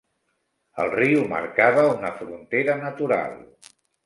El 0.83 0.87
riu 0.93 1.21
marcava 1.33 1.83
una 1.99 2.11
frontera 2.23 2.79
natural. 2.83 3.39